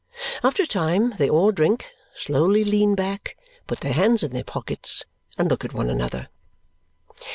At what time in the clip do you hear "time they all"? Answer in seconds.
0.65-1.51